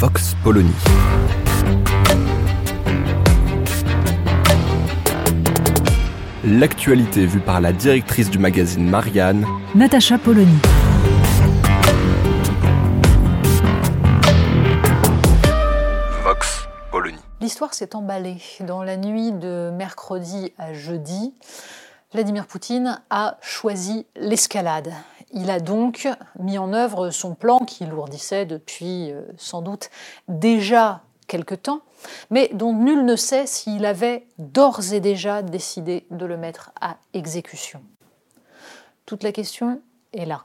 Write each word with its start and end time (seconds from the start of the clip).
Vox 0.00 0.34
Polony. 0.42 0.72
L'actualité 6.42 7.26
vue 7.26 7.40
par 7.40 7.60
la 7.60 7.74
directrice 7.74 8.30
du 8.30 8.38
magazine 8.38 8.88
Marianne, 8.88 9.44
Natacha 9.74 10.16
Polony. 10.16 10.56
Vox 16.24 16.66
Polony. 16.90 17.18
L'histoire 17.42 17.74
s'est 17.74 17.94
emballée. 17.94 18.38
Dans 18.60 18.82
la 18.82 18.96
nuit 18.96 19.32
de 19.32 19.70
mercredi 19.70 20.54
à 20.56 20.72
jeudi, 20.72 21.34
Vladimir 22.14 22.46
Poutine 22.46 23.02
a 23.10 23.36
choisi 23.42 24.06
l'escalade. 24.16 24.94
Il 25.32 25.50
a 25.50 25.60
donc 25.60 26.08
mis 26.38 26.58
en 26.58 26.72
œuvre 26.72 27.10
son 27.10 27.34
plan 27.34 27.60
qui 27.60 27.86
lourdissait 27.86 28.46
depuis 28.46 29.12
euh, 29.12 29.22
sans 29.36 29.62
doute 29.62 29.90
déjà 30.28 31.02
quelque 31.28 31.54
temps, 31.54 31.82
mais 32.30 32.50
dont 32.52 32.72
nul 32.72 33.04
ne 33.04 33.14
sait 33.14 33.46
s'il 33.46 33.86
avait 33.86 34.26
d'ores 34.38 34.92
et 34.92 35.00
déjà 35.00 35.42
décidé 35.42 36.06
de 36.10 36.26
le 36.26 36.36
mettre 36.36 36.72
à 36.80 36.96
exécution. 37.14 37.82
Toute 39.06 39.22
la 39.22 39.30
question 39.30 39.80
est 40.12 40.24
là. 40.24 40.44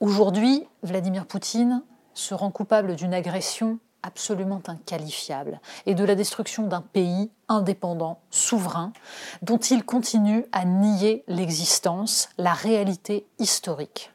Aujourd'hui, 0.00 0.66
Vladimir 0.82 1.26
Poutine 1.26 1.82
se 2.14 2.32
rend 2.32 2.50
coupable 2.50 2.96
d'une 2.96 3.12
agression 3.12 3.78
absolument 4.02 4.62
inqualifiable 4.66 5.60
et 5.86 5.94
de 5.94 6.04
la 6.04 6.14
destruction 6.14 6.66
d'un 6.66 6.80
pays 6.80 7.30
indépendant, 7.48 8.20
souverain, 8.30 8.92
dont 9.42 9.58
il 9.58 9.84
continue 9.84 10.46
à 10.52 10.64
nier 10.64 11.24
l'existence, 11.28 12.28
la 12.38 12.52
réalité 12.52 13.26
historique. 13.38 14.12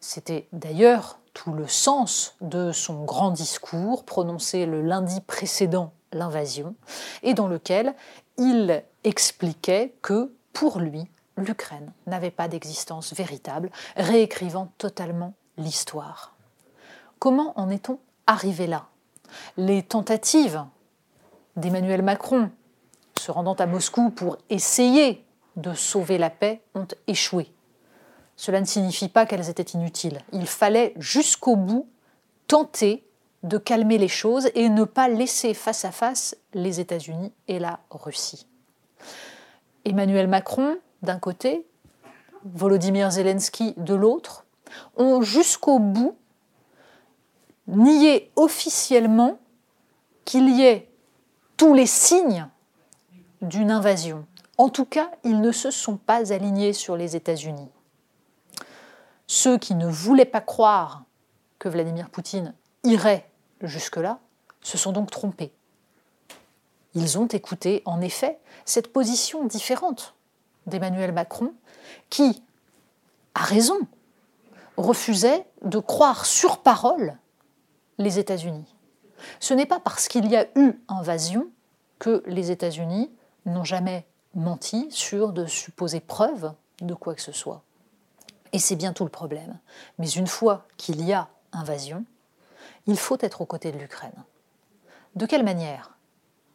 C'était 0.00 0.48
d'ailleurs 0.52 1.18
tout 1.34 1.52
le 1.52 1.68
sens 1.68 2.34
de 2.40 2.72
son 2.72 3.04
grand 3.04 3.30
discours 3.30 4.04
prononcé 4.04 4.66
le 4.66 4.82
lundi 4.82 5.20
précédent 5.20 5.92
l'invasion 6.12 6.74
et 7.22 7.34
dans 7.34 7.46
lequel 7.46 7.94
il 8.36 8.82
expliquait 9.04 9.94
que, 10.02 10.32
pour 10.52 10.80
lui, 10.80 11.04
l'Ukraine 11.36 11.92
n'avait 12.06 12.30
pas 12.30 12.48
d'existence 12.48 13.14
véritable, 13.14 13.70
réécrivant 13.96 14.72
totalement 14.78 15.34
l'histoire. 15.56 16.34
Comment 17.18 17.58
en 17.58 17.70
est-on 17.70 17.98
arrivé 18.26 18.66
là? 18.66 18.89
Les 19.56 19.82
tentatives 19.82 20.64
d'Emmanuel 21.56 22.02
Macron 22.02 22.50
se 23.18 23.30
rendant 23.30 23.54
à 23.54 23.66
Moscou 23.66 24.10
pour 24.10 24.38
essayer 24.48 25.24
de 25.56 25.74
sauver 25.74 26.18
la 26.18 26.30
paix 26.30 26.62
ont 26.74 26.86
échoué. 27.06 27.52
Cela 28.36 28.60
ne 28.60 28.66
signifie 28.66 29.08
pas 29.08 29.26
qu'elles 29.26 29.50
étaient 29.50 29.62
inutiles. 29.62 30.20
Il 30.32 30.46
fallait 30.46 30.94
jusqu'au 30.96 31.56
bout 31.56 31.88
tenter 32.46 33.04
de 33.42 33.58
calmer 33.58 33.98
les 33.98 34.08
choses 34.08 34.50
et 34.54 34.68
ne 34.68 34.84
pas 34.84 35.08
laisser 35.08 35.54
face 35.54 35.84
à 35.84 35.92
face 35.92 36.36
les 36.54 36.80
États-Unis 36.80 37.32
et 37.48 37.58
la 37.58 37.80
Russie. 37.90 38.46
Emmanuel 39.84 40.28
Macron, 40.28 40.78
d'un 41.02 41.18
côté, 41.18 41.66
Volodymyr 42.44 43.10
Zelensky 43.10 43.74
de 43.76 43.94
l'autre, 43.94 44.46
ont 44.96 45.22
jusqu'au 45.22 45.78
bout 45.78 46.16
nié 47.70 48.30
officiellement 48.36 49.38
qu'il 50.24 50.48
y 50.50 50.62
ait 50.62 50.90
tous 51.56 51.74
les 51.74 51.86
signes 51.86 52.46
d'une 53.42 53.70
invasion. 53.70 54.26
En 54.58 54.68
tout 54.68 54.84
cas, 54.84 55.10
ils 55.24 55.40
ne 55.40 55.52
se 55.52 55.70
sont 55.70 55.96
pas 55.96 56.32
alignés 56.32 56.72
sur 56.72 56.96
les 56.96 57.16
États-Unis. 57.16 57.70
Ceux 59.26 59.58
qui 59.58 59.74
ne 59.74 59.86
voulaient 59.86 60.24
pas 60.24 60.40
croire 60.40 61.04
que 61.58 61.68
Vladimir 61.68 62.10
Poutine 62.10 62.54
irait 62.84 63.30
jusque-là 63.62 64.18
se 64.60 64.76
sont 64.76 64.92
donc 64.92 65.10
trompés. 65.10 65.52
Ils 66.94 67.18
ont 67.18 67.26
écouté, 67.26 67.82
en 67.84 68.00
effet, 68.00 68.38
cette 68.64 68.92
position 68.92 69.44
différente 69.44 70.14
d'Emmanuel 70.66 71.12
Macron, 71.12 71.54
qui, 72.10 72.42
à 73.34 73.42
raison, 73.42 73.78
refusait 74.76 75.46
de 75.62 75.78
croire 75.78 76.26
sur 76.26 76.58
parole 76.58 77.16
les 78.00 78.18
États-Unis. 78.18 78.74
Ce 79.38 79.54
n'est 79.54 79.66
pas 79.66 79.78
parce 79.78 80.08
qu'il 80.08 80.26
y 80.26 80.36
a 80.36 80.46
eu 80.56 80.72
invasion 80.88 81.46
que 81.98 82.22
les 82.26 82.50
États-Unis 82.50 83.10
n'ont 83.44 83.64
jamais 83.64 84.06
menti 84.34 84.88
sur 84.90 85.32
de 85.32 85.44
supposées 85.46 86.00
preuves 86.00 86.52
de 86.80 86.94
quoi 86.94 87.14
que 87.14 87.20
ce 87.20 87.32
soit. 87.32 87.62
Et 88.52 88.58
c'est 88.58 88.76
bien 88.76 88.94
tout 88.94 89.04
le 89.04 89.10
problème. 89.10 89.58
Mais 89.98 90.08
une 90.08 90.26
fois 90.26 90.66
qu'il 90.78 91.04
y 91.04 91.12
a 91.12 91.28
invasion, 91.52 92.04
il 92.86 92.98
faut 92.98 93.18
être 93.20 93.42
aux 93.42 93.46
côtés 93.46 93.70
de 93.70 93.78
l'Ukraine. 93.78 94.24
De 95.14 95.26
quelle 95.26 95.44
manière? 95.44 95.98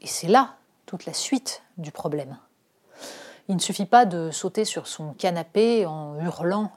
Et 0.02 0.08
c'est 0.08 0.28
là 0.28 0.56
toute 0.88 1.06
la 1.06 1.14
suite 1.14 1.62
du 1.78 1.92
problème. 1.92 2.38
Il 3.50 3.56
ne 3.56 3.62
suffit 3.62 3.86
pas 3.86 4.06
de 4.06 4.32
sauter 4.32 4.66
sur 4.66 4.88
son 4.88 5.14
canapé 5.14 5.86
en 5.86 6.20
hurlant 6.20 6.72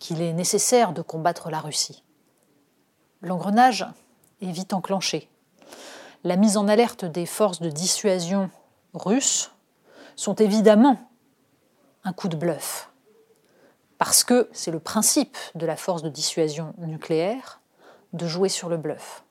qu'il 0.00 0.20
est 0.20 0.32
nécessaire 0.32 0.92
de 0.92 1.02
combattre 1.02 1.50
la 1.50 1.60
Russie. 1.60 2.02
L'engrenage 3.26 3.84
est 4.40 4.52
vite 4.52 4.72
enclenché. 4.72 5.28
La 6.22 6.36
mise 6.36 6.56
en 6.56 6.68
alerte 6.68 7.04
des 7.04 7.26
forces 7.26 7.60
de 7.60 7.70
dissuasion 7.70 8.50
russes 8.94 9.50
sont 10.14 10.36
évidemment 10.36 11.10
un 12.04 12.12
coup 12.12 12.28
de 12.28 12.36
bluff. 12.36 12.88
Parce 13.98 14.22
que 14.22 14.48
c'est 14.52 14.70
le 14.70 14.78
principe 14.78 15.36
de 15.56 15.66
la 15.66 15.74
force 15.74 16.04
de 16.04 16.08
dissuasion 16.08 16.72
nucléaire 16.78 17.60
de 18.12 18.28
jouer 18.28 18.48
sur 18.48 18.68
le 18.68 18.76
bluff. 18.76 19.24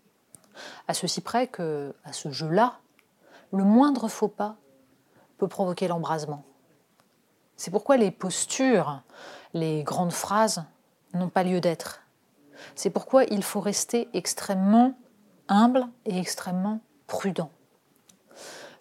À 0.89 0.94
ceci 0.94 1.22
près 1.22 1.47
que, 1.47 1.95
à 2.03 2.11
ce 2.11 2.31
jeu-là, 2.31 2.79
le 3.53 3.63
moindre 3.63 4.09
faux 4.09 4.28
pas 4.28 4.57
peut 5.38 5.47
provoquer 5.47 5.88
l'embrasement. 5.88 6.44
C'est 7.55 7.72
pourquoi 7.72 7.95
les 7.95 8.11
postures, 8.11 9.00
les 9.53 9.84
grandes 9.84 10.11
phrases 10.11 10.66
n'ont 11.13 11.29
pas 11.29 11.45
lieu 11.45 11.61
d'être. 11.61 12.04
C'est 12.75 12.89
pourquoi 12.89 13.23
il 13.25 13.43
faut 13.43 13.59
rester 13.59 14.09
extrêmement 14.13 14.95
humble 15.47 15.88
et 16.05 16.17
extrêmement 16.17 16.79
prudent. 17.07 17.51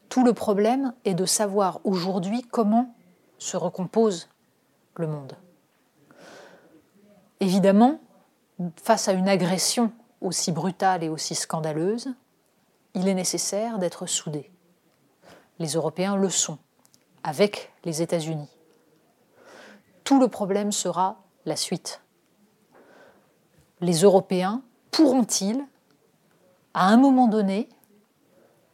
Tout 0.09 0.25
le 0.25 0.33
problème 0.33 0.95
est 1.05 1.15
de 1.15 1.27
savoir 1.27 1.81
aujourd'hui 1.85 2.43
comment 2.51 2.95
se 3.39 3.57
recompose 3.57 4.29
le 4.97 5.07
monde. 5.07 5.37
Évidemment, 7.41 8.01
face 8.83 9.09
à 9.09 9.13
une 9.13 9.29
agression 9.29 9.93
aussi 10.21 10.53
brutale 10.53 11.03
et 11.03 11.09
aussi 11.09 11.35
scandaleuse, 11.35 12.15
il 12.95 13.09
est 13.09 13.15
nécessaire 13.15 13.79
d'être 13.79 14.07
soudé. 14.07 14.51
Les 15.59 15.73
Européens 15.73 16.17
le 16.17 16.31
sont, 16.31 16.59
avec 17.23 17.73
les 17.85 18.03
États-Unis. 18.03 18.49
Tout 20.05 20.21
le 20.21 20.29
problème 20.29 20.71
sera 20.71 21.25
la 21.45 21.57
suite. 21.57 22.04
Les 23.81 24.03
Européens 24.03 24.63
pourront-ils, 24.91 25.65
à 26.75 26.89
un 26.89 26.97
moment 26.97 27.29
donné, 27.29 27.69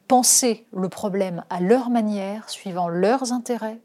penser 0.09 0.67
le 0.73 0.89
problème 0.89 1.45
à 1.51 1.61
leur 1.61 1.91
manière, 1.91 2.49
suivant 2.51 2.89
leurs 2.89 3.33
intérêts, 3.33 3.81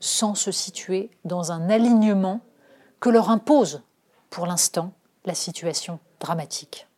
sans 0.00 0.34
se 0.34 0.50
situer 0.50 1.10
dans 1.24 1.52
un 1.52 1.70
alignement 1.70 2.40
que 3.00 3.10
leur 3.10 3.30
impose, 3.30 3.82
pour 4.30 4.46
l'instant, 4.46 4.92
la 5.24 5.34
situation 5.34 5.98
dramatique? 6.20 6.88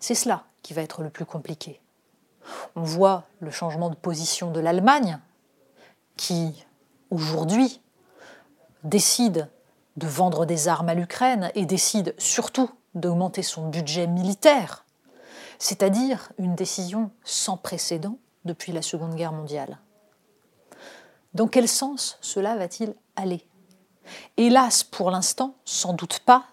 C'est 0.00 0.14
cela 0.14 0.44
qui 0.62 0.74
va 0.74 0.82
être 0.82 1.02
le 1.02 1.10
plus 1.10 1.26
compliqué. 1.26 1.80
On 2.76 2.82
voit 2.82 3.24
le 3.40 3.50
changement 3.50 3.90
de 3.90 3.96
position 3.96 4.50
de 4.50 4.60
l'Allemagne, 4.60 5.18
qui, 6.16 6.64
aujourd'hui, 7.10 7.80
décide 8.84 9.48
de 9.98 10.06
vendre 10.06 10.46
des 10.46 10.68
armes 10.68 10.88
à 10.88 10.94
l'Ukraine 10.94 11.50
et 11.56 11.66
décide 11.66 12.14
surtout 12.18 12.70
d'augmenter 12.94 13.42
son 13.42 13.68
budget 13.68 14.06
militaire, 14.06 14.84
c'est-à-dire 15.58 16.30
une 16.38 16.54
décision 16.54 17.10
sans 17.24 17.56
précédent 17.56 18.16
depuis 18.44 18.70
la 18.70 18.80
Seconde 18.80 19.16
Guerre 19.16 19.32
mondiale. 19.32 19.78
Dans 21.34 21.48
quel 21.48 21.68
sens 21.68 22.16
cela 22.20 22.56
va-t-il 22.56 22.94
aller? 23.16 23.44
Hélas, 24.36 24.84
pour 24.84 25.10
l'instant, 25.10 25.54
sans 25.64 25.94
doute 25.94 26.20
pas 26.20 26.44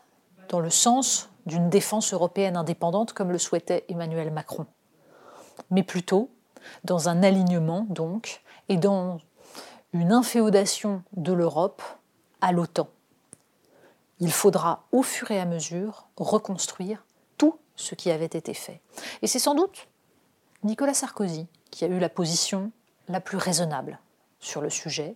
dans 0.49 0.59
le 0.59 0.71
sens 0.71 1.29
d'une 1.45 1.69
défense 1.69 2.13
européenne 2.13 2.57
indépendante 2.57 3.13
comme 3.13 3.31
le 3.31 3.37
souhaitait 3.37 3.85
Emmanuel 3.89 4.31
Macron, 4.31 4.65
mais 5.69 5.83
plutôt 5.83 6.31
dans 6.83 7.09
un 7.09 7.21
alignement 7.21 7.85
donc 7.89 8.41
et 8.69 8.77
dans 8.77 9.19
une 9.93 10.11
inféodation 10.11 11.03
de 11.15 11.31
l'Europe 11.31 11.83
à 12.41 12.51
l'OTAN. 12.51 12.87
Il 14.19 14.31
faudra 14.31 14.85
au 14.91 15.03
fur 15.03 15.31
et 15.31 15.39
à 15.39 15.45
mesure 15.45 16.07
reconstruire 16.17 17.05
tout 17.37 17.59
ce 17.75 17.95
qui 17.95 18.11
avait 18.11 18.25
été 18.25 18.53
fait. 18.53 18.81
Et 19.21 19.27
c'est 19.27 19.39
sans 19.39 19.55
doute 19.55 19.87
Nicolas 20.63 20.93
Sarkozy 20.93 21.47
qui 21.69 21.83
a 21.83 21.87
eu 21.87 21.99
la 21.99 22.09
position 22.09 22.71
la 23.07 23.19
plus 23.19 23.37
raisonnable 23.37 23.99
sur 24.39 24.61
le 24.61 24.69
sujet, 24.69 25.15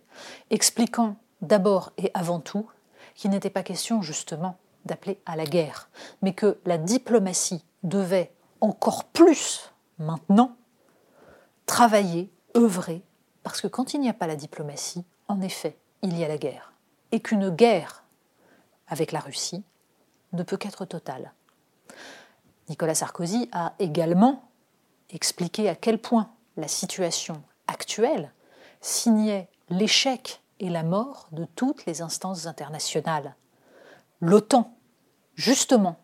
expliquant 0.50 1.16
d'abord 1.40 1.92
et 1.96 2.10
avant 2.14 2.40
tout 2.40 2.66
qu'il 3.14 3.30
n'était 3.30 3.50
pas 3.50 3.62
question 3.62 4.02
justement 4.02 4.56
d'appeler 4.84 5.20
à 5.26 5.36
la 5.36 5.44
guerre, 5.44 5.88
mais 6.22 6.34
que 6.34 6.58
la 6.64 6.78
diplomatie 6.78 7.64
devait 7.82 8.32
encore 8.60 9.04
plus 9.04 9.72
maintenant 9.98 10.56
travailler, 11.66 12.30
œuvrer, 12.56 13.02
parce 13.42 13.60
que 13.60 13.68
quand 13.68 13.94
il 13.94 14.00
n'y 14.00 14.08
a 14.08 14.14
pas 14.14 14.26
la 14.26 14.36
diplomatie, 14.36 15.04
en 15.28 15.40
effet, 15.40 15.76
il 16.02 16.18
y 16.18 16.24
a 16.24 16.28
la 16.28 16.38
guerre. 16.38 16.72
Et 17.12 17.20
qu'une 17.20 17.50
guerre 17.50 18.04
avec 18.90 19.12
la 19.12 19.20
Russie 19.20 19.64
ne 20.32 20.42
peut 20.42 20.58
qu'être 20.58 20.84
totale. 20.84 21.32
Nicolas 22.68 22.94
Sarkozy 22.94 23.48
a 23.52 23.74
également 23.78 24.50
expliqué 25.08 25.68
à 25.68 25.74
quel 25.74 25.98
point 25.98 26.30
la 26.56 26.68
situation 26.68 27.42
actuelle 27.66 28.32
signait 28.80 29.48
l'échec 29.70 30.42
et 30.58 30.68
la 30.68 30.82
mort 30.82 31.28
de 31.32 31.44
toutes 31.44 31.86
les 31.86 32.02
instances 32.02 32.46
internationales. 32.46 33.34
L'OTAN, 34.20 34.76
justement, 35.34 35.96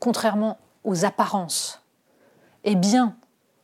contrairement 0.00 0.58
aux 0.84 1.04
apparences, 1.04 1.82
est 2.64 2.74
bien 2.74 3.16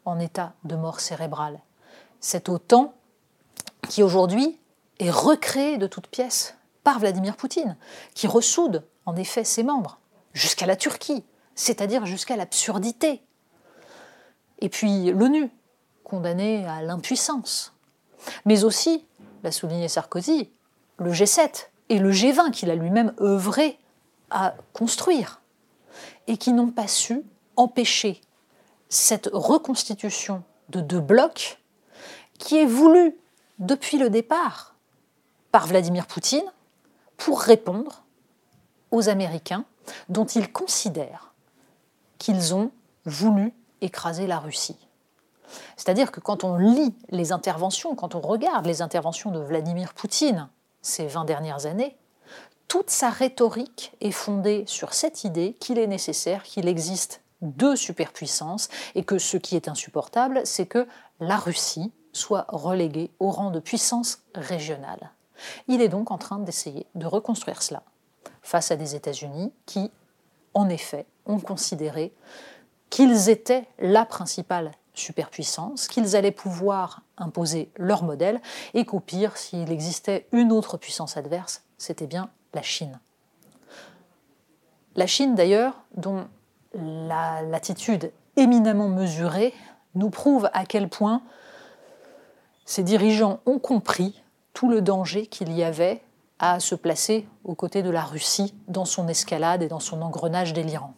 en 0.05 0.19
état 0.19 0.53
de 0.65 0.77
mort 0.77 1.01
cérébrale. 1.01 1.61
Cette 2.21 2.49
OTAN 2.49 2.93
qui 3.89 4.03
aujourd'hui 4.03 4.59
est 4.99 5.11
recréée 5.11 5.79
de 5.79 5.87
toutes 5.87 6.09
pièces 6.09 6.58
par 6.85 6.99
Vladimir 6.99 7.37
Poutine, 7.37 7.77
qui 8.15 8.27
ressoude 8.27 8.85
en 9.07 9.17
effet 9.17 9.45
ses 9.45 9.63
membres, 9.63 9.99
jusqu'à 10.33 10.67
la 10.67 10.77
Turquie, 10.77 11.25
c'est-à-dire 11.55 12.07
jusqu'à 12.07 12.37
l'absurdité. 12.37 13.23
Et 14.61 14.69
puis 14.69 15.11
l'ONU, 15.13 15.51
condamnée 16.05 16.67
à 16.67 16.83
l'impuissance. 16.83 17.75
Mais 18.45 18.65
aussi 18.65 19.05
l'a 19.43 19.53
souligné 19.53 19.89
Sarkozy, 19.89 20.51
le 20.99 21.13
G7 21.13 21.69
et 21.89 21.99
le 21.99 22.11
G20 22.11 22.51
qu'il 22.51 22.71
a 22.71 22.75
lui-même 22.75 23.15
œuvré 23.21 23.79
à 24.31 24.55
construire 24.73 25.41
et 26.27 26.37
qui 26.37 26.53
n'ont 26.53 26.71
pas 26.71 26.87
su 26.87 27.23
empêcher 27.57 28.21
cette 28.89 29.29
reconstitution 29.33 30.43
de 30.71 30.81
deux 30.81 31.01
blocs 31.01 31.59
qui 32.39 32.57
est 32.57 32.67
voulue 32.67 33.17
depuis 33.59 33.99
le 33.99 34.11
départ 34.11 34.75
par 35.51 35.67
Vladimir 35.67 36.07
Poutine 36.07 36.45
pour 37.19 37.41
répondre 37.41 38.05
aux 38.91 39.11
Américains 39.11 39.67
dont 40.09 40.25
il 40.25 40.51
considère 40.51 41.35
qu'ils 42.17 42.55
ont 42.55 42.71
voulu 43.05 43.53
écraser 43.83 44.27
la 44.27 44.39
Russie. 44.39 44.79
C'est-à-dire 45.77 46.13
que 46.13 46.21
quand 46.21 46.45
on 46.45 46.57
lit 46.57 46.95
les 47.11 47.33
interventions, 47.33 47.95
quand 47.95 48.15
on 48.15 48.21
regarde 48.21 48.67
les 48.67 48.83
interventions 48.83 49.31
de 49.31 49.41
Vladimir 49.41 49.95
Poutine 49.95 50.49
ces 50.83 51.07
20 51.07 51.25
dernières 51.25 51.67
années, 51.67 51.97
toute 52.67 52.91
sa 52.91 53.09
rhétorique 53.09 53.93
est 54.01 54.11
fondée 54.13 54.65
sur 54.67 54.93
cette 54.93 55.25
idée 55.25 55.55
qu'il 55.59 55.79
est 55.79 55.87
nécessaire 55.87 56.43
qu'il 56.43 56.69
existe 56.69 57.23
deux 57.41 57.77
superpuissances 57.77 58.69
et 58.95 59.05
que 59.05 59.19
ce 59.19 59.37
qui 59.37 59.57
est 59.57 59.69
insupportable, 59.69 60.43
c'est 60.45 60.67
que 60.67 60.87
la 61.21 61.37
Russie 61.37 61.93
soit 62.13 62.47
reléguée 62.49 63.11
au 63.21 63.31
rang 63.31 63.51
de 63.51 63.61
puissance 63.61 64.23
régionale. 64.35 65.13
Il 65.67 65.81
est 65.81 65.89
donc 65.89 66.11
en 66.11 66.19
train 66.19 66.39
d'essayer 66.39 66.87
de 66.95 67.07
reconstruire 67.07 67.63
cela 67.63 67.83
face 68.43 68.71
à 68.71 68.77
des 68.77 68.95
États-Unis 68.95 69.53
qui, 69.67 69.91
en 70.55 70.69
effet, 70.69 71.07
ont 71.27 71.41
considéré 71.41 72.13
qu'ils 72.91 73.29
étaient 73.29 73.67
la 73.79 74.05
principale 74.05 74.73
superpuissance, 74.95 75.87
qu'ils 75.87 76.17
allaient 76.17 76.33
pouvoir 76.33 77.03
imposer 77.17 77.71
leur 77.77 78.03
modèle, 78.03 78.41
et 78.75 78.85
qu'au 78.85 79.01
pire, 79.01 79.37
s'il 79.37 79.71
existait 79.71 80.27
une 80.33 80.53
autre 80.53 80.77
puissance 80.77 81.17
adverse, 81.17 81.63
c'était 81.77 82.07
bien 82.07 82.31
la 82.55 82.63
Chine. 82.63 82.99
La 84.97 85.07
Chine, 85.07 85.35
d'ailleurs, 85.35 85.81
dont 85.95 86.27
l'attitude 86.75 88.13
éminemment 88.37 88.89
mesurée 88.89 89.55
nous 89.95 90.11
prouve 90.11 90.51
à 90.53 90.67
quel 90.67 90.89
point 90.89 91.23
ces 92.65 92.83
dirigeants 92.83 93.41
ont 93.47 93.59
compris 93.59 94.23
tout 94.59 94.69
le 94.69 94.83
danger 94.83 95.29
qu'il 95.29 95.53
y 95.53 95.63
avait 95.63 96.03
à 96.41 96.59
se 96.59 96.75
placer 96.75 97.29
aux 97.45 97.55
côtés 97.55 97.85
de 97.85 97.91
la 97.91 98.03
Russie 98.03 98.57
dans 98.67 98.87
son 98.87 99.07
escalade 99.07 99.63
et 99.63 99.69
dans 99.69 99.79
son 99.79 100.03
engrenage 100.03 100.53
délirant. 100.53 100.95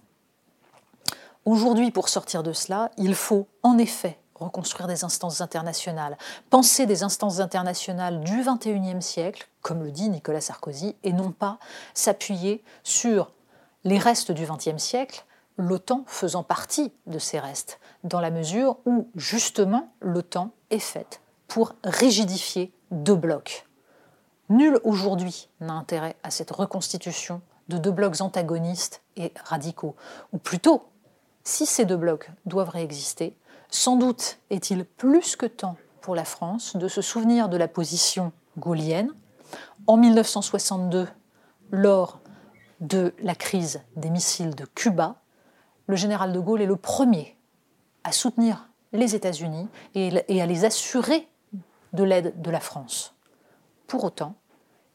Aujourd'hui, 1.45 1.91
pour 1.91 2.09
sortir 2.09 2.43
de 2.43 2.55
cela, 2.55 2.91
il 2.97 3.15
faut 3.15 3.49
en 3.63 3.77
effet 3.77 4.19
reconstruire 4.35 4.89
des 4.89 5.05
instances 5.05 5.43
internationales, 5.43 6.17
penser 6.49 6.87
des 6.87 7.03
instances 7.03 7.41
internationales 7.41 8.21
du 8.21 8.43
XXIe 8.43 9.03
siècle, 9.03 9.47
comme 9.61 9.85
le 9.85 9.91
dit 9.91 10.09
Nicolas 10.09 10.41
Sarkozy, 10.41 10.97
et 11.03 11.13
non 11.13 11.31
pas 11.31 11.59
s'appuyer 11.93 12.65
sur 12.83 13.31
les 13.85 13.99
restes 13.99 14.33
du 14.33 14.47
XXe 14.47 14.83
siècle, 14.83 15.27
l'OTAN 15.59 16.05
faisant 16.07 16.45
partie 16.45 16.95
de 17.07 17.19
ces 17.19 17.39
restes, 17.39 17.79
dans 18.05 18.21
la 18.21 18.31
mesure 18.31 18.79
où 18.87 19.11
justement 19.17 19.93
l'OTAN 20.01 20.51
est 20.71 20.79
faite 20.79 21.21
pour 21.47 21.75
rigidifier 21.85 22.73
deux 22.91 23.15
blocs. 23.15 23.67
Nul 24.49 24.81
aujourd'hui 24.85 25.49
n'a 25.61 25.75
intérêt 25.75 26.17
à 26.23 26.31
cette 26.31 26.51
reconstitution 26.51 27.41
de 27.69 27.79
deux 27.79 27.93
blocs 27.93 28.21
antagonistes 28.21 29.03
et 29.17 29.33
radicaux, 29.45 29.95
ou 30.33 30.39
plutôt 30.39 30.89
si 31.45 31.67
ces 31.67 31.85
deux 31.85 31.97
blocs 31.97 32.31
doivent 32.47 32.71
réexister, 32.71 33.37
sans 33.71 33.97
doute 33.97 34.39
est-il 34.51 34.85
plus 34.85 35.37
que 35.37 35.47
temps 35.47 35.77
pour 36.01 36.15
la 36.15 36.25
France 36.25 36.77
de 36.77 36.89
se 36.89 37.01
souvenir 37.01 37.49
de 37.49 37.57
la 37.57 37.69
position 37.69 38.33
gaulienne. 38.59 39.11
En 39.87 39.97
1962, 39.97 41.07
lors 41.71 42.21
de 42.81 43.15
la 43.23 43.35
crise 43.35 43.83
des 43.97 44.11
missiles 44.11 44.55
de 44.55 44.65
Cuba, 44.65 45.17
le 45.87 45.97
général 45.97 46.33
de 46.33 46.41
Gaulle 46.41 46.63
est 46.63 46.67
le 46.67 46.77
premier 46.77 47.37
à 48.05 48.13
soutenir 48.13 48.69
les 48.93 49.15
États-Unis 49.15 49.69
et 49.95 50.41
à 50.41 50.47
les 50.47 50.65
assurer 50.65 51.29
de 51.93 52.05
l'aide 52.05 52.41
de 52.41 52.51
la 52.51 52.61
France. 52.61 53.15
Pour 53.87 54.05
autant, 54.05 54.35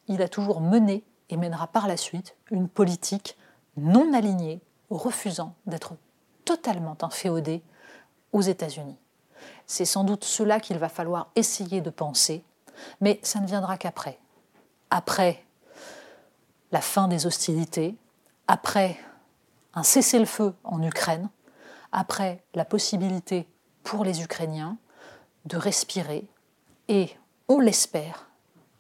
il 0.08 0.22
a 0.22 0.30
toujours 0.30 0.62
mené 0.62 1.04
et 1.30 1.38
mènera 1.38 1.68
par 1.68 1.88
la 1.88 1.98
suite 1.98 2.36
une 2.52 2.70
politique 2.70 3.38
non 3.78 4.14
alignée, 4.14 4.62
refusant 4.90 5.56
d'être 5.66 5.96
totalement 6.46 6.98
inféodé 7.02 7.64
aux 8.32 8.42
États-Unis. 8.42 8.98
C'est 9.66 9.86
sans 9.86 10.04
doute 10.04 10.24
cela 10.24 10.60
qu'il 10.60 10.78
va 10.78 10.90
falloir 10.90 11.32
essayer 11.36 11.82
de 11.82 11.90
penser, 11.90 12.44
mais 13.02 13.20
ça 13.24 13.40
ne 13.40 13.48
viendra 13.48 13.78
qu'après. 13.78 14.20
Après 14.90 15.44
la 16.72 16.82
fin 16.82 17.08
des 17.08 17.26
hostilités, 17.26 17.96
après 18.48 18.98
un 19.74 19.84
cessez-le-feu 19.84 20.54
en 20.64 20.82
Ukraine, 20.84 21.30
après 21.92 22.44
la 22.54 22.66
possibilité 22.66 23.48
pour 23.84 24.04
les 24.04 24.22
Ukrainiens 24.22 24.78
de 25.46 25.58
respirer 25.58 26.28
et, 26.88 27.10
on 27.48 27.60
l'espère, 27.60 28.28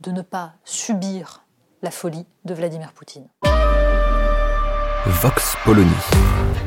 de 0.01 0.11
ne 0.11 0.21
pas 0.21 0.53
subir 0.63 1.43
la 1.81 1.91
folie 1.91 2.25
de 2.45 2.53
Vladimir 2.53 2.91
Poutine. 2.93 3.27
Vox 5.05 5.55
Polony. 5.63 5.89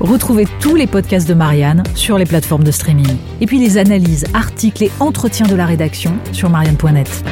Retrouvez 0.00 0.47
tous 0.61 0.76
les 0.76 0.87
podcasts 0.87 1.28
de 1.28 1.35
Marianne 1.35 1.83
sur 1.97 2.18
les 2.18 2.25
plateformes 2.25 2.62
de 2.62 2.71
streaming. 2.71 3.16
Et 3.40 3.47
puis 3.47 3.59
les 3.59 3.78
analyses, 3.78 4.26
articles 4.33 4.85
et 4.85 4.92
entretiens 5.00 5.47
de 5.47 5.57
la 5.57 5.66
rédaction 5.66 6.16
sur 6.33 6.49
marianne.net. 6.49 7.25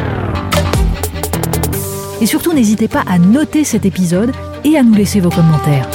Et 2.21 2.27
surtout, 2.27 2.53
n'hésitez 2.53 2.89
pas 2.89 3.05
à 3.07 3.19
noter 3.19 3.63
cet 3.63 3.85
épisode 3.87 4.33
et 4.65 4.77
à 4.77 4.83
nous 4.83 4.95
laisser 4.95 5.21
vos 5.21 5.31
commentaires. 5.31 5.89